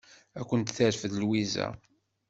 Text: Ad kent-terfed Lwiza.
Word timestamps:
Ad 0.39 0.45
kent-terfed 0.47 1.13
Lwiza. 1.23 1.67